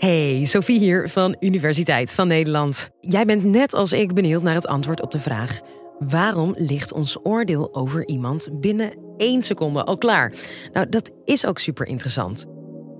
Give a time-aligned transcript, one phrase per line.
[0.00, 2.90] Hey, Sophie hier van Universiteit van Nederland.
[3.00, 5.60] Jij bent net als ik benieuwd naar het antwoord op de vraag:
[5.98, 10.32] waarom ligt ons oordeel over iemand binnen één seconde al klaar?
[10.72, 12.46] Nou, dat is ook super interessant.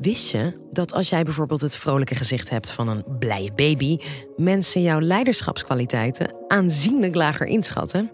[0.01, 3.99] Wist je dat als jij bijvoorbeeld het vrolijke gezicht hebt van een blije baby,
[4.37, 8.11] mensen jouw leiderschapskwaliteiten aanzienlijk lager inschatten?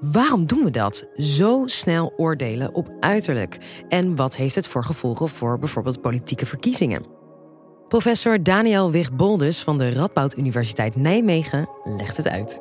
[0.00, 1.06] Waarom doen we dat?
[1.16, 3.58] Zo snel oordelen op uiterlijk.
[3.88, 7.15] En wat heeft het voor gevolgen voor bijvoorbeeld politieke verkiezingen?
[7.88, 12.60] Professor Daniel Wig-Boldus van de Radboud Universiteit Nijmegen legt het uit.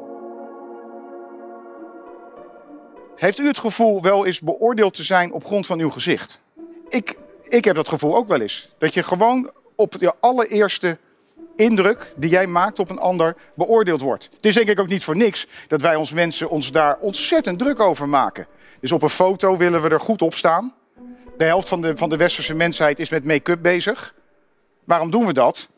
[3.15, 6.41] Heeft u het gevoel wel eens beoordeeld te zijn op grond van uw gezicht?
[6.89, 8.75] Ik, ik heb dat gevoel ook wel eens.
[8.77, 10.97] Dat je gewoon op je allereerste
[11.55, 14.29] indruk die jij maakt op een ander beoordeeld wordt.
[14.35, 17.59] Het is denk ik ook niet voor niks dat wij ons mensen ons daar ontzettend
[17.59, 18.47] druk over maken.
[18.79, 20.73] Dus op een foto willen we er goed op staan.
[21.37, 24.13] De helft van de, van de westerse mensheid is met make-up bezig.
[24.85, 25.69] Waarom doen we dat?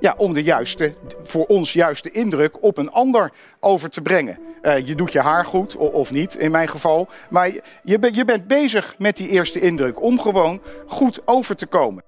[0.00, 4.38] Ja, om de juiste, voor ons juiste indruk op een ander over te brengen.
[4.62, 7.08] Uh, je doet je haar goed, of niet in mijn geval.
[7.30, 7.48] Maar
[7.82, 12.04] je, je bent bezig met die eerste indruk om gewoon goed over te komen.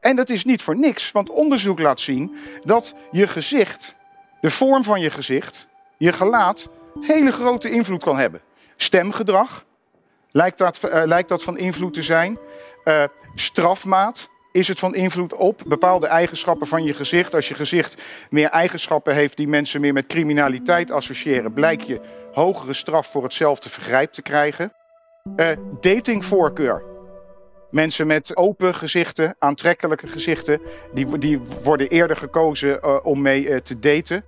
[0.00, 3.94] En dat is niet voor niks, want onderzoek laat zien dat je gezicht,
[4.40, 6.68] de vorm van je gezicht, je gelaat,
[7.00, 8.40] hele grote invloed kan hebben.
[8.76, 9.64] Stemgedrag,
[10.30, 12.38] lijkt dat, uh, lijkt dat van invloed te zijn.
[12.84, 13.04] Uh,
[13.34, 17.34] strafmaat, is het van invloed op bepaalde eigenschappen van je gezicht?
[17.34, 17.96] Als je gezicht
[18.30, 22.00] meer eigenschappen heeft die mensen meer met criminaliteit associëren, blijkt je
[22.32, 24.72] hogere straf voor hetzelfde vergrijp te krijgen.
[25.36, 25.48] Uh,
[25.80, 26.82] datingvoorkeur.
[27.70, 30.60] Mensen met open gezichten, aantrekkelijke gezichten,
[30.92, 34.24] die, die worden eerder gekozen uh, om mee uh, te daten.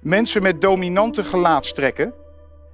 [0.00, 2.14] Mensen met dominante gelaatstrekken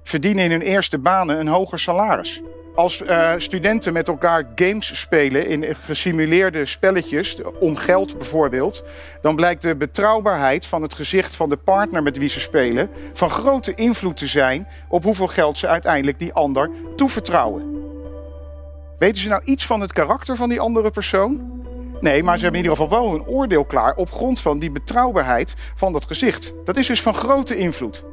[0.03, 2.41] verdienen in hun eerste banen een hoger salaris.
[2.75, 8.83] Als uh, studenten met elkaar games spelen in gesimuleerde spelletjes, om geld bijvoorbeeld,
[9.21, 13.29] dan blijkt de betrouwbaarheid van het gezicht van de partner met wie ze spelen van
[13.29, 17.81] grote invloed te zijn op hoeveel geld ze uiteindelijk die ander toevertrouwen.
[18.97, 21.61] Weten ze nou iets van het karakter van die andere persoon?
[22.01, 24.71] Nee, maar ze hebben in ieder geval wel een oordeel klaar op grond van die
[24.71, 26.53] betrouwbaarheid van dat gezicht.
[26.65, 28.03] Dat is dus van grote invloed.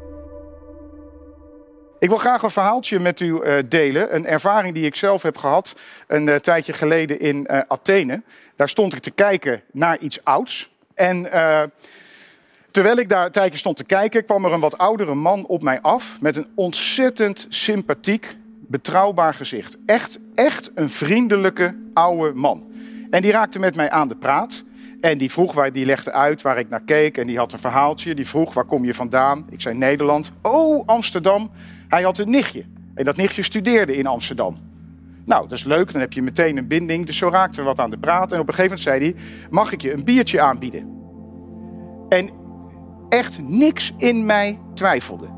[2.01, 4.15] Ik wil graag een verhaaltje met u uh, delen.
[4.15, 5.75] Een ervaring die ik zelf heb gehad
[6.07, 8.23] een uh, tijdje geleden in uh, Athene.
[8.57, 10.71] Daar stond ik te kijken naar iets ouds.
[10.95, 11.29] En
[12.71, 15.63] terwijl ik daar een tijdje stond te kijken, kwam er een wat oudere man op
[15.63, 16.21] mij af.
[16.21, 19.77] Met een ontzettend sympathiek, betrouwbaar gezicht.
[19.87, 22.73] Echt, echt een vriendelijke oude man.
[23.11, 24.63] En die raakte met mij aan de praat.
[25.01, 27.19] En die vroeg, waar, die legde uit waar ik naar keek.
[27.19, 28.15] En die had een verhaaltje.
[28.15, 29.47] Die vroeg, waar kom je vandaan?
[29.51, 30.33] Ik zei Nederland.
[30.43, 31.51] Oh, Amsterdam.
[31.89, 32.65] Hij had een nichtje.
[32.95, 34.59] En dat nichtje studeerde in Amsterdam.
[35.25, 37.07] Nou, dat is leuk, dan heb je meteen een binding.
[37.07, 38.33] Dus zo raakten we wat aan de praat.
[38.33, 40.99] En op een gegeven moment zei hij: Mag ik je een biertje aanbieden?
[42.09, 42.31] En
[43.09, 45.29] echt niks in mij twijfelde.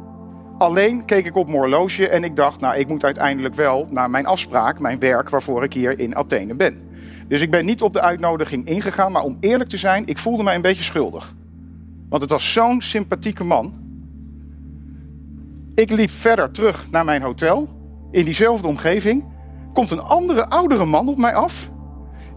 [0.58, 4.10] Alleen keek ik op mijn horloge en ik dacht: Nou, ik moet uiteindelijk wel naar
[4.10, 6.90] mijn afspraak, mijn werk waarvoor ik hier in Athene ben.
[7.28, 10.42] Dus ik ben niet op de uitnodiging ingegaan, maar om eerlijk te zijn, ik voelde
[10.42, 11.34] mij een beetje schuldig.
[12.08, 13.74] Want het was zo'n sympathieke man.
[15.74, 17.68] Ik liep verder terug naar mijn hotel.
[18.10, 19.24] In diezelfde omgeving
[19.72, 21.70] komt een andere oudere man op mij af.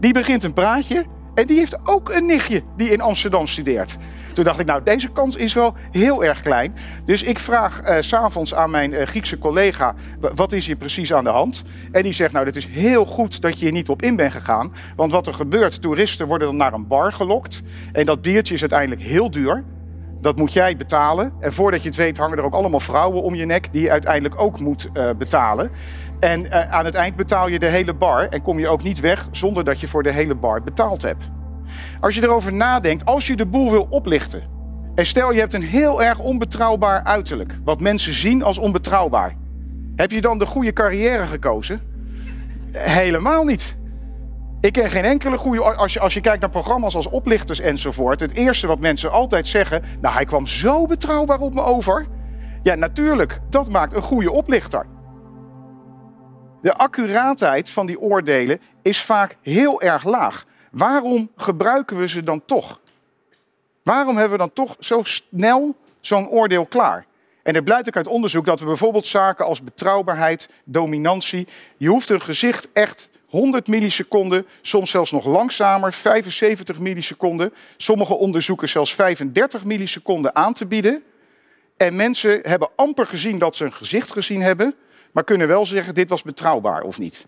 [0.00, 1.04] Die begint een praatje
[1.36, 3.96] en die heeft ook een nichtje die in Amsterdam studeert.
[4.32, 6.74] Toen dacht ik, nou, deze kans is wel heel erg klein.
[7.04, 9.94] Dus ik vraag uh, s'avonds aan mijn uh, Griekse collega,
[10.34, 11.62] wat is hier precies aan de hand?
[11.92, 14.32] En die zegt, nou, het is heel goed dat je hier niet op in bent
[14.32, 14.72] gegaan.
[14.96, 17.62] Want wat er gebeurt, toeristen worden dan naar een bar gelokt.
[17.92, 19.64] En dat biertje is uiteindelijk heel duur.
[20.26, 21.32] Dat moet jij betalen.
[21.40, 23.90] En voordat je het weet hangen er ook allemaal vrouwen om je nek die je
[23.90, 25.70] uiteindelijk ook moet uh, betalen.
[26.20, 29.00] En uh, aan het eind betaal je de hele bar en kom je ook niet
[29.00, 31.28] weg zonder dat je voor de hele bar betaald hebt.
[32.00, 34.42] Als je erover nadenkt, als je de boel wil oplichten.
[34.94, 39.36] En stel je hebt een heel erg onbetrouwbaar uiterlijk, wat mensen zien als onbetrouwbaar.
[39.96, 41.80] Heb je dan de goede carrière gekozen?
[42.72, 43.76] Helemaal niet.
[44.60, 45.62] Ik ken geen enkele goede.
[45.62, 48.20] Als je, als je kijkt naar programma's als oplichters enzovoort.
[48.20, 49.82] Het eerste wat mensen altijd zeggen.
[50.00, 52.06] Nou, hij kwam zo betrouwbaar op me over.
[52.62, 53.38] Ja, natuurlijk.
[53.50, 54.86] Dat maakt een goede oplichter.
[56.62, 60.44] De accuraatheid van die oordelen is vaak heel erg laag.
[60.70, 62.80] Waarom gebruiken we ze dan toch?
[63.82, 67.06] Waarom hebben we dan toch zo snel zo'n oordeel klaar?
[67.42, 71.48] En er blijkt ook uit onderzoek dat we bijvoorbeeld zaken als betrouwbaarheid, dominantie.
[71.76, 77.52] Je hoeft een gezicht echt 100 milliseconden, soms zelfs nog langzamer, 75 milliseconden.
[77.76, 81.02] Sommige onderzoeken zelfs 35 milliseconden aan te bieden.
[81.76, 84.74] En mensen hebben amper gezien dat ze een gezicht gezien hebben,
[85.12, 87.26] maar kunnen wel zeggen dit was betrouwbaar of niet.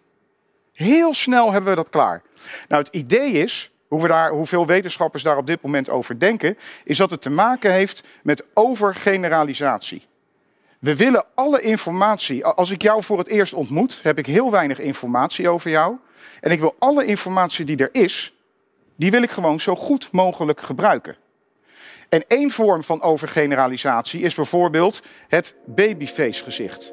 [0.72, 2.22] Heel snel hebben we dat klaar.
[2.68, 6.58] Nou, het idee is hoe we daar, hoeveel wetenschappers daar op dit moment over denken,
[6.84, 10.06] is dat het te maken heeft met overgeneralisatie.
[10.78, 12.44] We willen alle informatie.
[12.44, 15.96] Als ik jou voor het eerst ontmoet, heb ik heel weinig informatie over jou.
[16.40, 18.34] En ik wil alle informatie die er is,
[18.96, 21.16] die wil ik gewoon zo goed mogelijk gebruiken.
[22.08, 26.92] En één vorm van overgeneralisatie is bijvoorbeeld het babyface gezicht.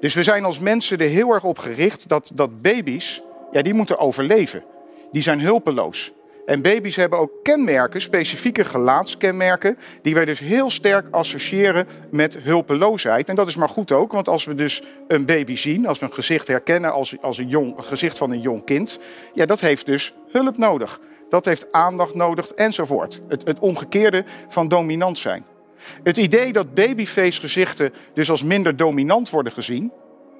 [0.00, 3.74] Dus we zijn als mensen er heel erg op gericht dat, dat baby's, ja, die
[3.74, 4.64] moeten overleven.
[5.12, 6.12] Die zijn hulpeloos.
[6.46, 13.28] En baby's hebben ook kenmerken, specifieke gelaatskenmerken, die wij dus heel sterk associëren met hulpeloosheid.
[13.28, 16.06] En dat is maar goed ook, want als we dus een baby zien, als we
[16.06, 18.98] een gezicht herkennen als, als een, jong, gezicht van een jong kind,
[19.34, 21.00] ja, dat heeft dus hulp nodig.
[21.28, 23.20] Dat heeft aandacht nodig enzovoort.
[23.28, 25.44] Het, het omgekeerde van dominant zijn.
[26.02, 29.92] Het idee dat babyface gezichten dus als minder dominant worden gezien,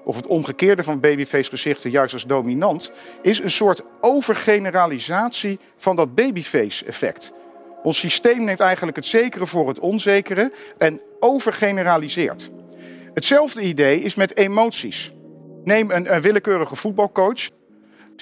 [0.05, 6.15] of het omgekeerde van babyface gezichten juist als dominant, is een soort overgeneralisatie van dat
[6.15, 7.33] babyface effect.
[7.83, 12.51] Ons systeem neemt eigenlijk het zekere voor het onzekere en overgeneraliseert.
[13.15, 15.13] Hetzelfde idee is met emoties.
[15.65, 17.49] Neem een, een willekeurige voetbalcoach.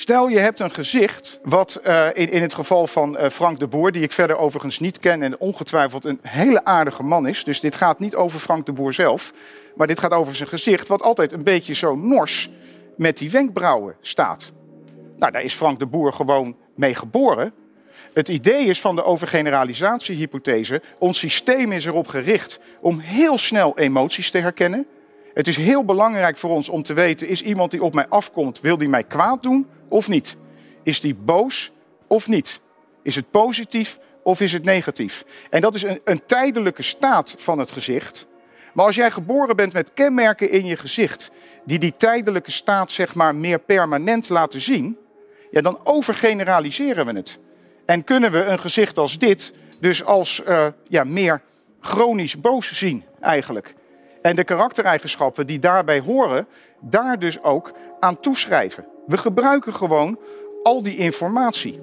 [0.01, 3.67] Stel je hebt een gezicht, wat uh, in, in het geval van uh, Frank de
[3.67, 7.45] Boer, die ik verder overigens niet ken en ongetwijfeld een hele aardige man is.
[7.45, 9.33] Dus dit gaat niet over Frank de Boer zelf,
[9.77, 12.51] maar dit gaat over zijn gezicht, wat altijd een beetje zo nors
[12.97, 14.53] met die wenkbrauwen staat.
[15.17, 17.53] Nou, daar is Frank de Boer gewoon mee geboren.
[18.13, 24.31] Het idee is van de overgeneralisatiehypothese, ons systeem is erop gericht om heel snel emoties
[24.31, 24.87] te herkennen.
[25.35, 28.61] Het is heel belangrijk voor ons om te weten, is iemand die op mij afkomt,
[28.61, 30.37] wil die mij kwaad doen of niet?
[30.83, 31.73] Is die boos
[32.07, 32.61] of niet?
[33.03, 35.25] Is het positief of is het negatief?
[35.51, 38.27] En dat is een, een tijdelijke staat van het gezicht.
[38.73, 41.31] Maar als jij geboren bent met kenmerken in je gezicht,
[41.65, 44.99] die die tijdelijke staat zeg maar meer permanent laten zien,
[45.51, 47.39] ja, dan overgeneraliseren we het.
[47.87, 51.43] En kunnen we een gezicht als dit dus als uh, ja, meer
[51.81, 53.75] chronisch boos zien eigenlijk.
[54.23, 56.47] En de karaktereigenschappen die daarbij horen,
[56.81, 58.87] daar dus ook aan toeschrijven.
[59.07, 60.19] We gebruiken gewoon
[60.63, 61.81] al die informatie.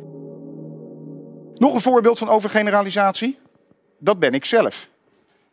[1.55, 3.39] Nog een voorbeeld van overgeneralisatie?
[3.97, 4.87] Dat ben ik zelf.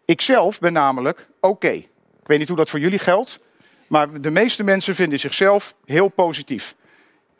[0.04, 1.68] Ik zelf ben namelijk oké.
[1.68, 3.38] Ik weet niet hoe dat voor jullie geldt,
[3.86, 6.74] maar de meeste mensen vinden zichzelf heel positief.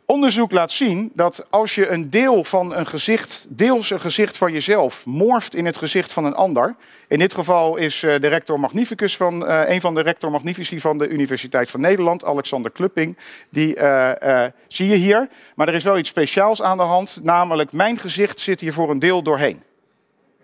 [0.07, 4.53] Onderzoek laat zien dat als je een deel van een gezicht, deels een gezicht van
[4.53, 6.77] jezelf, morft in het gezicht van een ander.
[7.09, 10.81] In dit geval is eh, de rector magnificus van, uh, een van de rector magnifici
[10.81, 13.19] van de Universiteit van Nederland, Alexander Klupping.
[13.51, 15.29] Die uh, zie je hier.
[15.55, 18.91] Maar er is wel iets speciaals aan de hand, namelijk mijn gezicht zit hier voor
[18.91, 19.63] een deel doorheen.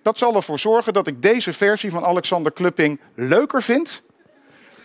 [0.03, 4.03] Dat zal ervoor zorgen dat ik deze versie van Alexander Klupping leuker vind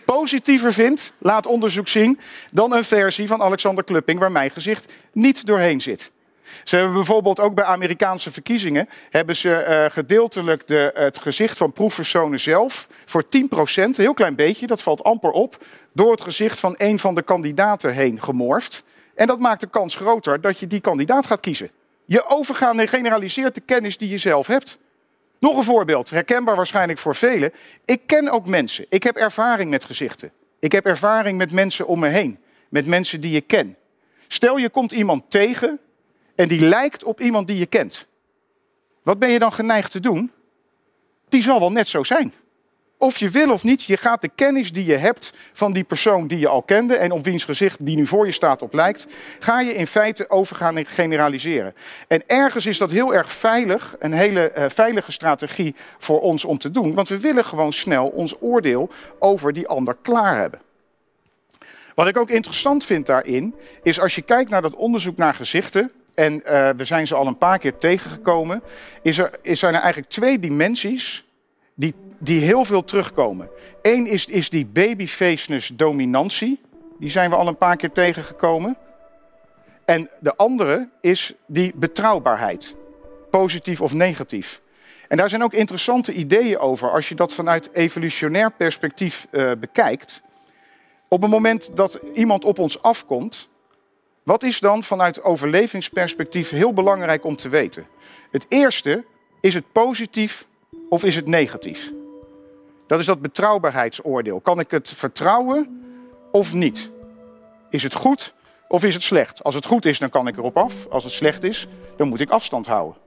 [0.06, 2.18] positiever vindt, laat onderzoek zien,
[2.50, 6.10] dan een versie van Alexander Klupping waar mijn gezicht niet doorheen zit.
[6.64, 11.72] Ze hebben bijvoorbeeld ook bij Amerikaanse verkiezingen hebben ze uh, gedeeltelijk de, het gezicht van
[11.72, 13.28] proefpersonen zelf voor 10%,
[13.74, 17.22] een heel klein beetje, dat valt amper op, door het gezicht van een van de
[17.22, 18.82] kandidaten heen gemorfd.
[19.14, 21.70] En dat maakt de kans groter dat je die kandidaat gaat kiezen.
[22.04, 24.78] Je overgaan en generaliseert de kennis die je zelf hebt.
[25.46, 27.52] Nog een voorbeeld, herkenbaar waarschijnlijk voor velen.
[27.84, 28.86] Ik ken ook mensen.
[28.88, 30.32] Ik heb ervaring met gezichten.
[30.58, 32.38] Ik heb ervaring met mensen om me heen.
[32.68, 33.76] Met mensen die je ken.
[34.28, 35.78] Stel je komt iemand tegen
[36.34, 38.06] en die lijkt op iemand die je kent.
[39.02, 40.32] Wat ben je dan geneigd te doen?
[41.28, 42.34] Die zal wel net zo zijn.
[42.98, 46.26] Of je wil of niet, je gaat de kennis die je hebt van die persoon
[46.26, 49.06] die je al kende en op wiens gezicht die nu voor je staat op lijkt,
[49.38, 51.74] ga je in feite over gaan generaliseren.
[52.08, 56.58] En ergens is dat heel erg veilig, een hele uh, veilige strategie voor ons om
[56.58, 60.60] te doen, want we willen gewoon snel ons oordeel over die ander klaar hebben.
[61.94, 65.92] Wat ik ook interessant vind daarin, is als je kijkt naar dat onderzoek naar gezichten,
[66.14, 68.62] en uh, we zijn ze al een paar keer tegengekomen,
[69.02, 71.25] is er, is zijn er eigenlijk twee dimensies
[71.76, 73.48] die, die heel veel terugkomen.
[73.82, 76.60] Eén is, is die babyfaceness dominantie.
[76.98, 78.76] Die zijn we al een paar keer tegengekomen.
[79.84, 82.74] En de andere is die betrouwbaarheid.
[83.30, 84.60] Positief of negatief.
[85.08, 90.20] En daar zijn ook interessante ideeën over als je dat vanuit evolutionair perspectief uh, bekijkt.
[91.08, 93.48] Op het moment dat iemand op ons afkomt,
[94.22, 97.86] wat is dan vanuit overlevingsperspectief heel belangrijk om te weten?
[98.30, 99.04] Het eerste
[99.40, 100.46] is het positief
[100.88, 101.92] of is het negatief?
[102.86, 104.40] Dat is dat betrouwbaarheidsoordeel.
[104.40, 105.82] Kan ik het vertrouwen
[106.32, 106.90] of niet?
[107.70, 108.34] Is het goed
[108.68, 109.44] of is het slecht?
[109.44, 110.86] Als het goed is, dan kan ik erop af.
[110.88, 113.00] Als het slecht is, dan moet ik afstand houden.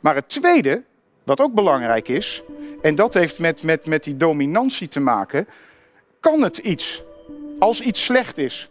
[0.00, 0.82] Maar het tweede,
[1.22, 2.42] wat ook belangrijk is,
[2.82, 5.48] en dat heeft met, met, met die dominantie te maken,
[6.20, 7.02] kan het iets?
[7.58, 8.70] Als iets slecht is,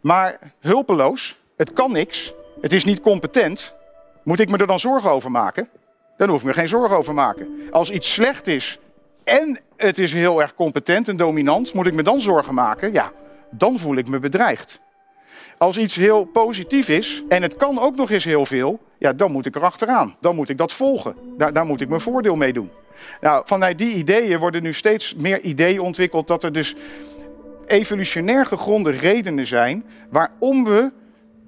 [0.00, 3.74] maar hulpeloos, het kan niks, het is niet competent,
[4.22, 5.68] Moet ik me er dan zorgen over maken?
[6.20, 7.48] Dan hoef ik me geen zorgen over maken.
[7.70, 8.78] Als iets slecht is
[9.24, 12.92] en het is heel erg competent en dominant, moet ik me dan zorgen maken?
[12.92, 13.12] Ja,
[13.50, 14.80] dan voel ik me bedreigd.
[15.58, 19.32] Als iets heel positief is en het kan ook nog eens heel veel, ja, dan
[19.32, 20.16] moet ik er achteraan.
[20.20, 21.14] Dan moet ik dat volgen.
[21.36, 22.70] Daar, daar moet ik mijn voordeel mee doen.
[23.20, 26.76] Nou, vanuit die ideeën worden nu steeds meer ideeën ontwikkeld dat er dus
[27.66, 30.92] evolutionair gegronde redenen zijn waarom we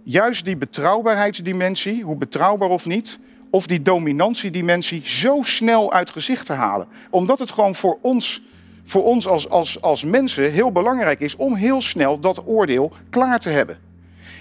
[0.02, 3.18] juist die betrouwbaarheidsdimensie, hoe betrouwbaar of niet,
[3.52, 6.86] of die dominantiedimensie zo snel uit gezicht te halen.
[7.10, 8.42] Omdat het gewoon voor ons,
[8.84, 13.38] voor ons als, als, als mensen heel belangrijk is om heel snel dat oordeel klaar
[13.38, 13.78] te hebben.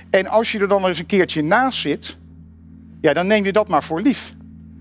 [0.10, 2.18] En als je er dan eens een keertje naast zit,
[3.02, 4.34] ja, dan neem je dat maar voor lief.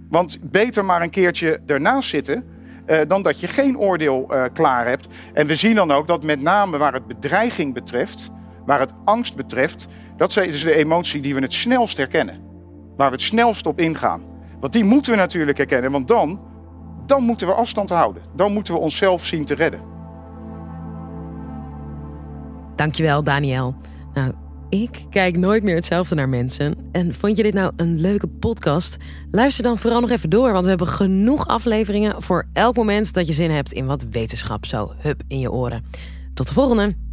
[0.08, 2.44] Want beter maar een keertje ernaast zitten
[2.86, 5.06] uh, dan dat je geen oordeel uh, klaar hebt.
[5.32, 8.30] En we zien dan ook dat met name waar het bedreiging betreft,
[8.66, 12.49] waar het angst betreft, dat is de emotie die we het snelst herkennen.
[13.00, 14.22] Waar we het snelst op ingaan.
[14.58, 16.40] Want die moeten we natuurlijk herkennen, want dan,
[17.06, 18.22] dan moeten we afstand houden.
[18.36, 19.80] Dan moeten we onszelf zien te redden.
[22.76, 23.74] Dankjewel, Daniel.
[24.14, 24.32] Nou,
[24.68, 26.74] ik kijk nooit meer hetzelfde naar mensen.
[26.92, 28.96] En vond je dit nou een leuke podcast?
[29.30, 33.26] Luister dan vooral nog even door, want we hebben genoeg afleveringen voor elk moment dat
[33.26, 35.84] je zin hebt in wat wetenschap zo hup in je oren.
[36.34, 37.09] Tot de volgende!